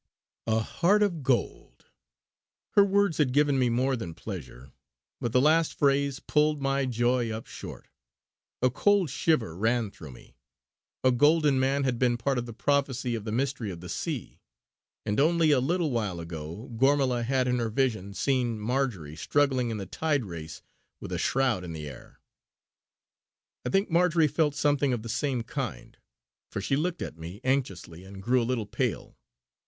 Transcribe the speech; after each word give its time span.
"A 0.47 0.61
heart 0.61 1.03
of 1.03 1.21
gold!" 1.21 1.85
Her 2.71 2.83
words 2.83 3.19
had 3.19 3.31
given 3.33 3.59
me 3.59 3.69
more 3.69 3.95
than 3.95 4.15
pleasure; 4.15 4.71
but 5.19 5.31
the 5.31 5.39
last 5.39 5.77
phrase 5.77 6.19
pulled 6.19 6.59
my 6.59 6.87
joy 6.87 7.29
up 7.29 7.45
short. 7.45 7.87
A 8.63 8.71
cold 8.71 9.11
shiver 9.11 9.55
ran 9.55 9.91
through 9.91 10.09
me. 10.13 10.35
A 11.03 11.11
golden 11.11 11.59
man 11.59 11.83
had 11.83 11.99
been 11.99 12.15
a 12.15 12.17
part 12.17 12.39
of 12.39 12.47
the 12.47 12.51
prophecy 12.51 13.13
of 13.13 13.25
the 13.25 13.31
Mystery 13.31 13.69
of 13.69 13.79
the 13.79 13.89
Sea; 13.89 14.39
and 15.05 15.19
only 15.19 15.51
a 15.51 15.59
little 15.59 15.91
while 15.91 16.19
ago 16.19 16.71
Gormala 16.77 17.21
had 17.23 17.47
in 17.47 17.59
her 17.59 17.69
vision 17.69 18.15
seen 18.15 18.57
Marjory 18.59 19.15
struggling 19.15 19.69
in 19.69 19.77
the 19.77 19.85
tide 19.85 20.25
race 20.25 20.63
with 20.99 21.11
a 21.11 21.19
shroud 21.19 21.63
in 21.63 21.73
the 21.73 21.87
air. 21.87 22.19
I 23.63 23.69
think 23.69 23.91
Marjory 23.91 24.27
felt 24.27 24.55
something 24.55 24.93
of 24.93 25.03
the 25.03 25.09
same 25.09 25.43
kind, 25.43 25.95
for 26.49 26.59
she 26.59 26.75
looked 26.75 27.03
at 27.03 27.19
me 27.19 27.39
anxiously 27.43 28.03
and 28.03 28.19
grew 28.23 28.41
a 28.41 28.49
little 28.49 28.65
pale. 28.65 29.15